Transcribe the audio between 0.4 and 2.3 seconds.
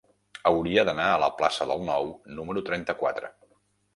Hauria d'anar a la plaça del Nou